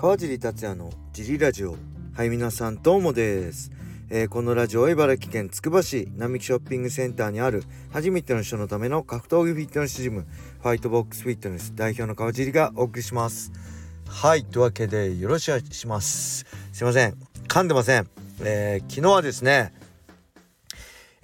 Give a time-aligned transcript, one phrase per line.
[0.00, 1.76] 川尻達也のジリラジオ。
[2.14, 3.70] はい皆さんどうもです、
[4.08, 10.26] えー、このラジオは茨城県つくば市並木ショッピングセンターにある初めての人のための格闘技フィットネスジム
[10.62, 13.52] ファイトボックスフィットネス代表の川尻がお送りします。
[14.08, 16.46] はいというわけでよろしくお願いします。
[16.72, 17.14] すいません。
[17.46, 18.08] 噛んでません、
[18.40, 19.74] えー、昨日はですね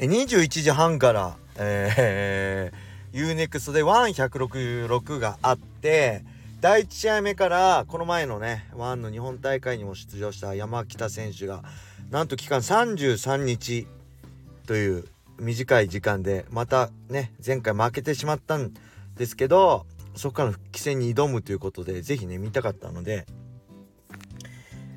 [0.00, 11.62] 21時半からえー、UNEXT で1166があって第1試合目からこの前のねワンの日本大会にも出場した山北選手が
[12.10, 13.86] なんと期間33日
[14.66, 15.04] という
[15.38, 18.72] 短い時間でまたね前回負けてしまったん
[19.16, 23.26] ですけどそこからの復帰戦に挑むということで是非ね見たかったので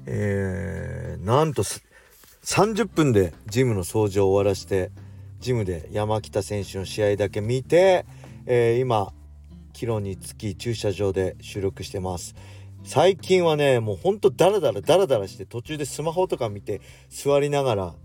[0.05, 4.91] えー、なんと30分でジムの掃除を終わらして。
[5.39, 8.05] ジムで山北選手の試合だけ見て、
[8.45, 9.13] えー、今
[9.79, 12.35] 帰路につき駐車場で収録してます。
[12.83, 17.95] 最近はねもうほんとダラダラダラダラして途中でスマホとか見て座りながら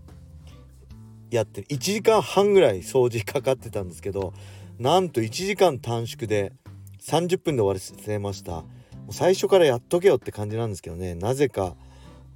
[1.31, 1.67] やってる。
[1.67, 4.33] 1時間半ぐらい掃除かかってたんですけど
[4.79, 6.53] なんと1時間短縮で
[7.01, 8.63] 30分で終わらせました。
[9.09, 11.13] 最初からやっとけよって感じなんですけどね。
[11.13, 11.75] なぜか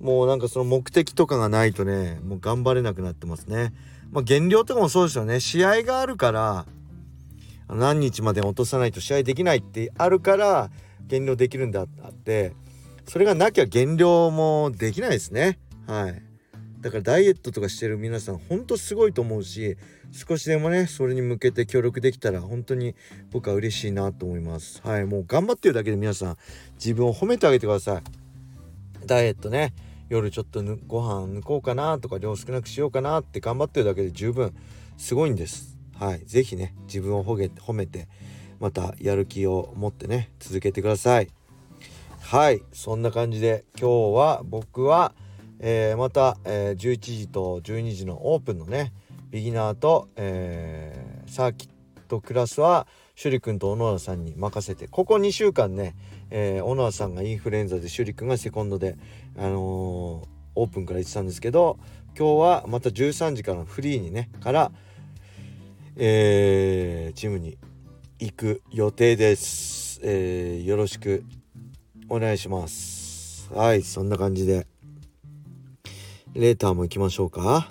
[0.01, 3.73] もうなんかその目的とかがないとねもう頑張れなくなってますね。
[4.11, 5.39] まあ、減量とかもそうですよね。
[5.39, 6.65] 試合があるから
[7.69, 10.69] 何日まで落とさないと試合できないってあるから
[11.05, 12.53] 減量できるんだって
[13.05, 15.59] それがなきゃ減量もできないですね。
[15.87, 16.21] はい。
[16.81, 19.75] だからダイエットとかしてる皆さんほんとすごいと思うし
[20.11, 22.95] 少しでもねそれに向けて協力できたら本当に
[23.31, 24.81] 僕は嬉しいなと思います。
[24.83, 25.05] はい。
[25.05, 26.37] もう頑張ってるだけで皆さん
[26.75, 28.03] 自分を褒めてあげてください。
[29.05, 29.73] ダイエットね。
[30.09, 34.55] 夜ちょっとご飯抜こうかなとか量少なくしようかなって頑張ってるだけで十分
[34.97, 35.68] すごいんです。
[35.99, 36.23] はい。
[36.25, 38.07] 是非ね、自分を褒め褒めて、
[38.61, 41.27] またやる気を持ってね、続けてください。
[42.21, 42.61] はい。
[42.71, 45.13] そんな感じで今日は僕は、
[45.59, 48.93] えー、また、えー、11時と12時のオープンのね、
[49.29, 51.69] ビギナーと、えー、サーキッ
[52.07, 52.87] トクラスは、
[53.21, 55.95] 趣里くんと小野田さんに任せて、ここ2週間ね、
[56.29, 58.95] えー、小野田さんがインフルエンザで趣里くんがセコンドで、
[59.37, 61.77] あのー、オープンから言ってたんですけど
[62.17, 64.71] 今日はまた13時からのフリーにねから、
[66.01, 67.57] えー、ジムに
[68.19, 71.25] 行く予定です、えー、よろしく
[72.07, 73.51] お願いします。
[73.53, 74.65] はいそんな感じで。
[76.33, 77.69] レーターも行きましょうか。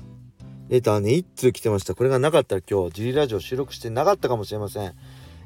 [0.69, 1.95] レーターね1通来てました。
[1.95, 4.93] これがなかったら今日ジリラジオ収録してなかったかもしれません。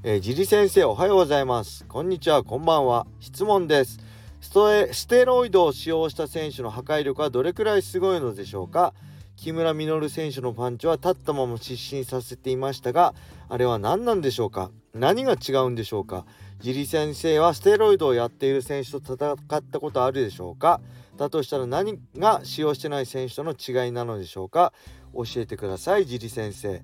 [0.02, 1.84] えー、ジリ先生おはようございます。
[1.86, 3.06] こんにちはこんばんは。
[3.20, 4.00] 質問です。
[4.40, 8.92] ストエステロイドを使用した選手の破壊力はどれくらいすごいのでしょうか？
[9.36, 13.14] 木村稔選手のパンチは立ったまま失神させていましたが
[13.48, 14.70] あれは何なんでしょうか？
[14.94, 16.24] 何が違うんでしょうか？
[16.60, 20.80] ジリ先生はステロイドをやっている選手と戦ったことあるでしょうか？
[21.16, 24.72] だとしたら何が使用してない選手との違いなのでしょうか？
[25.14, 26.82] 教えてくださいジリ先生。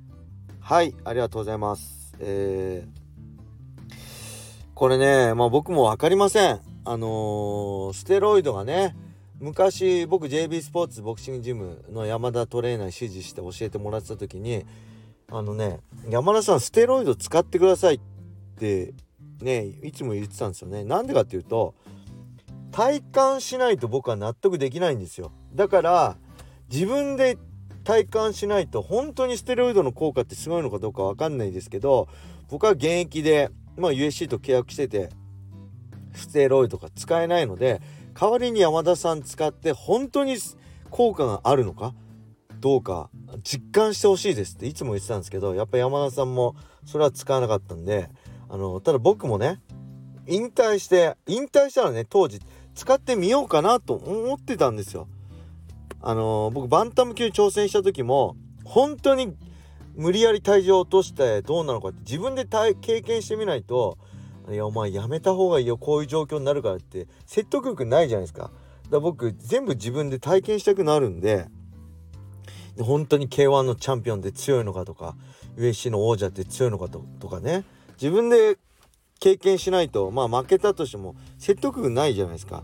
[0.61, 2.15] はいありがとうございます。
[2.19, 3.09] えー
[4.75, 6.61] これね、まあ僕も分かりません。
[6.85, 8.95] あのー、ステロイドがね、
[9.41, 14.65] 昔僕 JB スポーツボクシングジムの山田トレーナーに指示して教えてもらってた時に、
[15.31, 15.79] あのね、
[16.09, 18.01] 山田さんステロイド使ってくださいっ
[18.59, 18.95] て
[19.41, 20.83] ね、いつも言ってたんですよね。
[20.85, 21.75] なんでかっていうと、
[22.73, 25.31] 体感しないと僕は納得できないんですよ。
[25.55, 26.17] だから
[26.71, 27.39] 自分で
[27.85, 32.07] 体感しないと本当にステロイドの効果ってすごいのかどうか分かんないですけど
[32.51, 35.09] 僕は現役でまあ USC と契約してて
[36.13, 37.81] ステロイドが使えないので
[38.21, 40.37] 代わりに山田さん使って本当に
[40.91, 41.95] 効果があるのか？
[42.59, 43.11] どうか
[43.45, 48.11] 実感してほしいですっていつも言ってたんですけどやっぱ山田さんもそれは使わなかったんで
[48.49, 49.61] あのただ僕もね
[50.27, 52.41] 引退して引退したらね当時
[52.75, 55.07] 使ってみようかなと思ってたんですよ。
[56.01, 59.37] あの僕バンタム級挑戦した時も本当に
[59.95, 63.97] 無理やり体重を落としてどうなのかって自分で経験してみないと
[64.51, 68.43] いやお前やめた方がいいよこういう状況になるからって説得力ないじゃないですか。
[68.43, 68.53] だか
[68.93, 71.47] ら僕全部自分で体験したくなるんで
[72.77, 75.17] で本当に K1 のチャンピオンで強いのかとか
[75.57, 77.65] USC の王者って強いのかととかね
[78.01, 78.57] 自分で
[79.21, 82.63] 経験しないとまあ負けたとしても説得力ないじゃないですか。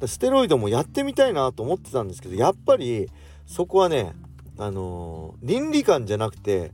[0.00, 3.08] かステロイドもやってみたいなと思ってたんですけどやっぱり
[3.46, 4.14] そこはね
[4.58, 6.72] あのー、倫理観じゃなくて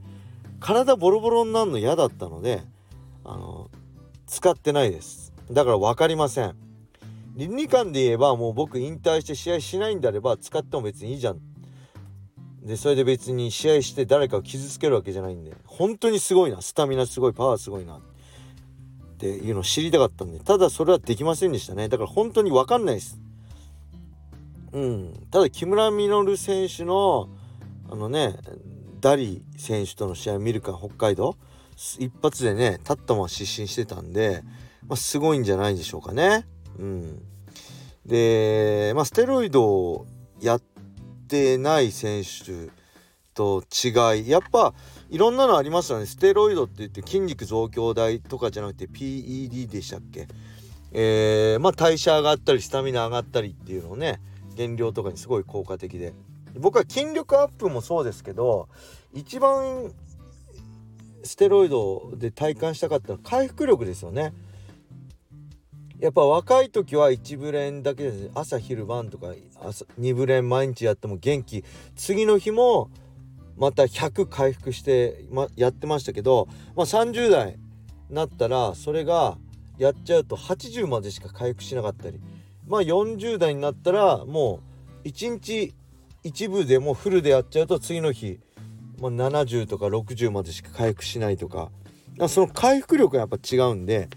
[0.61, 2.62] 体ボロボロになるの嫌だったので、
[3.25, 3.76] あのー、
[4.32, 5.34] 使ってないです。
[5.50, 6.55] だから分かりません。
[7.37, 11.40] 倫理観で言えばもう僕引退して試合しないんであれば使っても別にいいじゃん。
[12.62, 15.55] でそれで別に試合して誰かを傷つけるわけじゃないんで。
[15.67, 16.62] 本当にすごいな。
[16.62, 17.34] スタミナすごい。
[17.34, 17.96] パワーすごいな。
[17.96, 18.00] っ
[19.19, 20.40] ていうのを知りたかったんで。
[20.40, 21.90] ただそれはできませんでしたね。
[21.90, 23.20] だから本当に分かんないです。
[24.73, 27.29] うん、ただ木村稔選手の
[27.90, 28.37] あのね
[29.02, 31.37] ダリ選手との試合を見るか北海道。
[31.99, 34.43] 一発でね立ったまま失神してたんで、
[34.87, 36.46] まあ、すごいんじゃないでしょうかね。
[36.79, 37.23] うん、
[38.06, 40.06] で、まあ、ステロイドを
[40.40, 40.62] やっ
[41.29, 42.70] てない選手
[43.34, 44.75] と違いやっぱ
[45.11, 46.06] いろんなのありますよね。
[46.06, 50.29] ステロイドって言って筋肉増強剤とかじゃなくて PED でしたっけ？
[50.93, 54.20] えー、まあ代謝上がったりスタミナ上がったりっていうのをね
[54.55, 56.14] 減量とかにすごい効果的で。
[56.55, 58.69] 僕は筋力アップもそうですけど
[59.14, 59.90] 一番
[61.22, 64.32] ステロイドで体感したかったのは回復力ですよね。
[66.00, 71.64] やっぱ若い時は1ブレンだけです朝昼晩とか朝2ブレン毎日やっても元気。
[71.94, 72.90] 次の日も
[73.56, 77.58] また100回復して、ま、やってましたけど、まあ、30代
[78.08, 79.38] になったらそれが
[79.78, 82.20] やっちゃうと80までしか回復しなかったり。
[82.66, 84.60] まあ40代になったらも
[85.04, 85.74] う1日
[86.24, 88.38] 一部でもフルでやっちゃうと次の日、
[89.02, 91.70] まあ、70とか60までしか回復しないとか
[92.28, 94.08] その回復力がやっぱ違うんで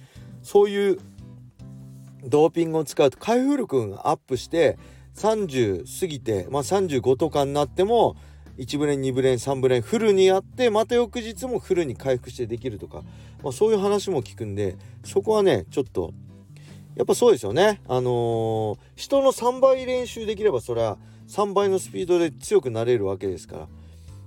[0.43, 0.99] そういう
[2.23, 4.77] ドーピングを使うと回復力がアップして
[5.15, 8.15] 30過ぎて、まあ、35とかになっても
[8.59, 13.01] 1ブレン2ブレン3ブレンフルにやってまた翌日もフルに回復してできるとか、
[13.43, 16.13] まあ、そういう話も聞くんでそこはねちょっと
[16.95, 17.81] やっぱそうですよね。
[17.89, 20.97] あのー、人の3倍練習できればそれは
[21.27, 23.67] 3倍のスピードで強くなれるわけですから。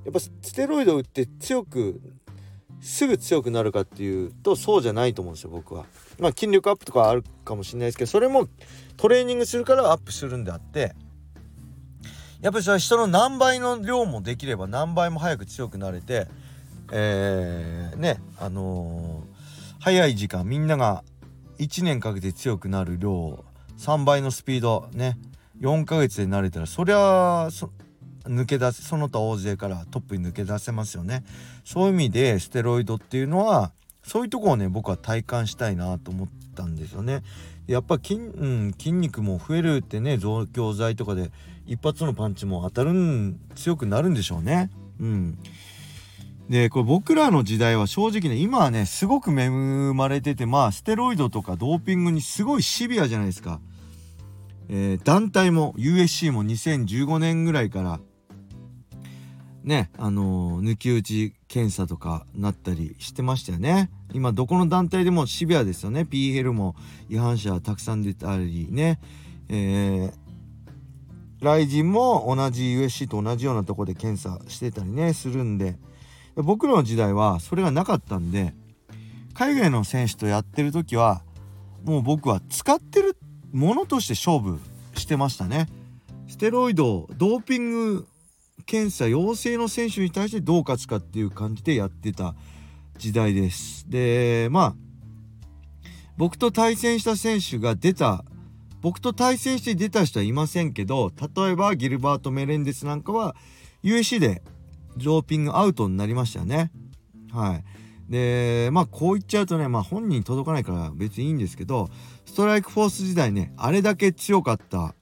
[0.04, 2.00] やっぱステロイドを打って強く
[2.80, 5.86] すぐ強くなるかっていうとそうじゃないと思うんですよ僕は。
[6.18, 8.48] まあ筋力アップとかあるかもしれないですけどそれも
[8.96, 10.94] トレーニングするからアップするんであって
[12.40, 16.28] やっぱりそれは人の何倍の量もできれば何倍も早く強くなれて
[16.90, 21.04] えー、ねあのー、早い時間みんなが
[21.58, 23.44] 1年かけて強くなる量を
[23.78, 25.18] 3倍のスピードね
[25.60, 27.48] 4ヶ月で慣れたらそりゃ
[28.28, 31.24] 抜け出せその他大勢からトップに抜け出せますよね。
[31.64, 33.72] そういう意味でステロイドっていうのは
[34.02, 37.22] そういうとこをね僕は体感したいなと思ったんですよね。
[37.66, 41.30] やっぱ筋,、うん、筋肉も増えるってね増強剤とかで
[41.66, 44.70] 一発のパンチも当たるん強くなるんでしょうね。
[45.00, 45.38] うん。
[46.48, 53.60] でこれ僕らの時代は正直ね今はねすごく恵まれててまあステロイドとかドーピングにすごいシビアじゃないですか、
[54.70, 58.00] えー、団体も USC も2015年ぐらいから
[59.68, 63.90] ねあの、抜き打ち検査とかなったりしてましたよね。
[64.12, 66.00] 今どこの団体でもシビアですよね。
[66.00, 66.74] PL も
[67.08, 68.98] 違反者たくさん出たりね。
[69.48, 70.12] えー、
[71.40, 75.76] ライジンも同じ USC と同じようなとこで検査してたりねするんで。
[76.42, 78.54] 僕らの時代はそれがなかったんで
[79.34, 81.22] 海外の選手とやってる時は
[81.84, 83.16] もう僕は使ってる
[83.52, 84.60] ものとして勝負
[84.94, 85.68] してましたね。
[86.28, 88.08] ステロイドドーピング
[88.66, 92.34] 検査陽性の選手に対してどう勝つかっていう感じでやってた
[92.98, 93.88] 時代です。
[93.88, 94.74] でまあ
[96.16, 98.24] 僕と対戦した選手が出た
[98.80, 103.36] 僕と対戦して出た人はいませんけど例えばギルバート・メレンデスなんかは
[103.82, 104.42] USC で
[104.96, 106.70] ドーピングアウトになりましたね。
[107.32, 107.64] はい。
[108.08, 111.88] で、まあこう言っちゃうとね、まあ本人届かないから別にいいんですけど、
[112.24, 114.94] ストライクフォース時代ね、あれだけ強かった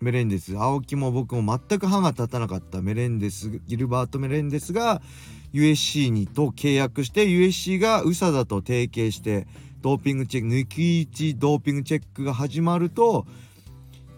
[0.00, 5.02] メレンデス、青木も僕も全く歯が立たなかったメレンデス、ギルバート・メレンデスが
[5.52, 9.46] USC にと契約して、USC が USA と提携して、
[9.80, 13.26] ドーピングチェック、抜き打ちドーピングチェックが始まると、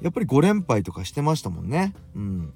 [0.01, 1.95] やっぱり5連敗とかしてましたもんね。
[2.15, 2.53] うん。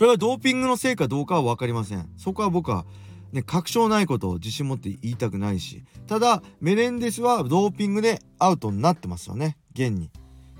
[0.00, 2.86] それはドーピングのせいかどうかは分かりませんそこは僕は
[3.32, 10.10] ね確証ないことを自信持って言いたくないしただメレンデスはドーピングでアウトになってますよね現に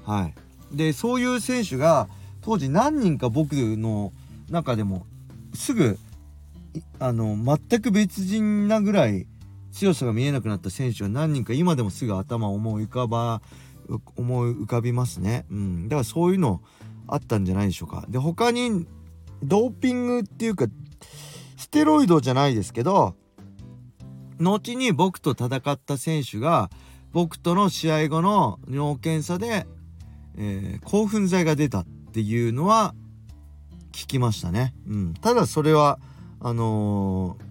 [0.04, 0.34] はい
[0.72, 2.08] でそういう選手が
[2.40, 4.12] 当時何人か僕の
[4.50, 5.06] 中でも
[5.54, 5.98] すぐ
[6.98, 9.26] あの全く別人なぐらい
[9.72, 13.42] 強さが見えなくなった選手は何人か今でもすぐ頭を思い浮かば
[14.16, 16.60] 思い浮かびますね、うん、だからそういうの
[17.08, 18.04] あったんじゃないでしょうか。
[18.08, 18.86] で他に
[19.42, 20.66] ドーピングっていうか
[21.56, 23.14] ステロイドじゃないですけど
[24.38, 26.70] 後に僕と戦った選手が
[27.12, 29.66] 僕との試合後の尿検査で、
[30.42, 32.94] えー、興奮剤が出たっていうのは
[33.92, 34.74] 聞きましたね。
[34.88, 35.98] うん、ただそれは
[36.40, 37.44] あのー、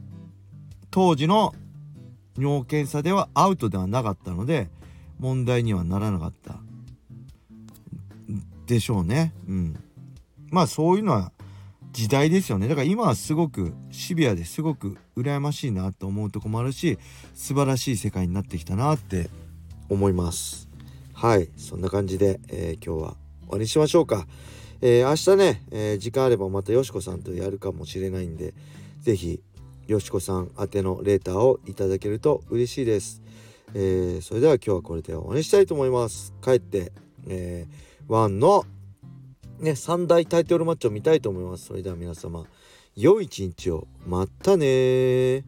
[0.90, 1.54] 当時の
[2.36, 4.70] 尿検査ではアウトではなかったので
[5.20, 6.56] 問題にはならなかった。
[8.66, 9.34] でしょうね。
[9.48, 9.76] うん、
[10.50, 11.32] まあそういうのは
[11.92, 12.68] 時代ですよね。
[12.68, 16.98] だから今はすごくシビアですごく羨ましいなと思うとこもあるし
[17.36, 19.30] 素晴らしい世界になってきたなって
[19.90, 20.69] 思います。
[21.22, 24.26] はいそんな感じで、えー、今日は終わりにしましょうか
[24.82, 28.54] えー、明日ね、えー、時間あればまたよしこさんとやるかもしれないんで
[29.02, 29.44] 是非
[29.88, 33.22] よしこさん宛てのレーターをいただけると嬉しいです。
[33.74, 36.34] え、それでは今日はこれで終わりにしたいと思います。
[36.42, 36.94] 帰って、
[37.28, 38.64] えー、ワンの
[39.60, 41.66] ね、3大タイトルマッチを見たいと思います。
[41.66, 42.46] それでは皆様、
[42.96, 43.88] 良い一日を。
[44.06, 45.44] またね